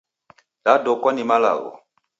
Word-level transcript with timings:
Dadokwa 0.65 1.13
ni 1.13 1.23
malagho 1.23 1.71